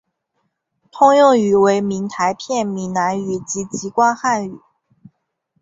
[0.91, 4.59] 通用语为闽台片闽南语及籍贯汉语。